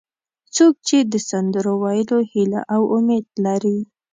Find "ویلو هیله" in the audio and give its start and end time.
1.83-2.61